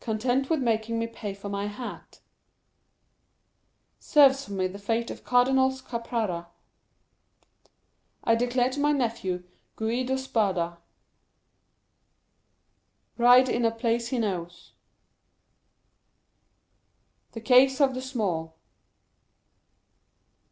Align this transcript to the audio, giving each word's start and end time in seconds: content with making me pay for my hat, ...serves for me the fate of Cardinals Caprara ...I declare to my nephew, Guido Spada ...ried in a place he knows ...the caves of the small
content 0.00 0.50
with 0.50 0.58
making 0.60 0.98
me 0.98 1.06
pay 1.06 1.32
for 1.32 1.48
my 1.48 1.68
hat, 1.68 2.18
...serves 4.00 4.44
for 4.44 4.50
me 4.50 4.66
the 4.66 4.80
fate 4.80 5.12
of 5.12 5.22
Cardinals 5.22 5.80
Caprara 5.80 6.48
...I 8.24 8.34
declare 8.34 8.70
to 8.70 8.80
my 8.80 8.90
nephew, 8.90 9.44
Guido 9.76 10.16
Spada 10.16 10.78
...ried 13.16 13.48
in 13.48 13.64
a 13.64 13.70
place 13.70 14.08
he 14.08 14.18
knows 14.18 14.72
...the 17.30 17.40
caves 17.40 17.80
of 17.80 17.94
the 17.94 18.02
small 18.02 18.56